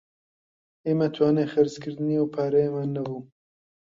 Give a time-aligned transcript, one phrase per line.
[0.85, 3.21] ئێمە توانای خەرچکردنی ئەو پارەیەمان نەبوو